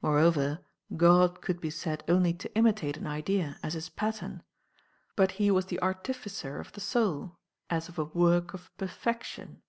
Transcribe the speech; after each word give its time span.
Moreover, 0.00 0.60
God 0.96 1.40
could 1.42 1.60
be 1.60 1.68
said 1.68 2.04
only 2.06 2.32
to 2.34 2.54
imitate 2.54 2.96
an 2.96 3.08
idea, 3.08 3.58
as 3.60 3.74
his 3.74 3.88
pattern; 3.88 4.44
but 5.16 5.32
he 5.42 5.50
was 5.50 5.66
the 5.66 5.82
artificer 5.82 6.60
of 6.60 6.70
the 6.70 6.80
soul, 6.80 7.40
as 7.68 7.88
of 7.88 7.98
a 7.98 8.04
work 8.04 8.54
of 8.54 8.70
perfection. 8.76 9.62